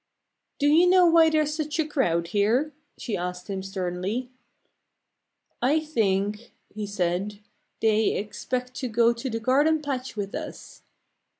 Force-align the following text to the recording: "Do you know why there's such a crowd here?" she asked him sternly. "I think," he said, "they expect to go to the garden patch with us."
"Do 0.57 0.65
you 0.65 0.87
know 0.87 1.05
why 1.05 1.29
there's 1.29 1.53
such 1.53 1.77
a 1.77 1.85
crowd 1.87 2.29
here?" 2.29 2.73
she 2.97 3.15
asked 3.15 3.51
him 3.51 3.61
sternly. 3.61 4.31
"I 5.61 5.79
think," 5.79 6.51
he 6.73 6.87
said, 6.87 7.37
"they 7.81 8.15
expect 8.15 8.73
to 8.77 8.87
go 8.87 9.13
to 9.13 9.29
the 9.29 9.39
garden 9.39 9.79
patch 9.79 10.15
with 10.15 10.33
us." 10.33 10.81